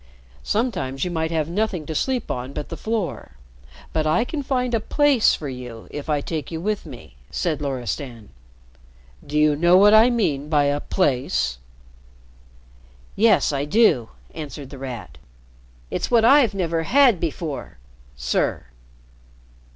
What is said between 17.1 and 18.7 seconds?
before sir."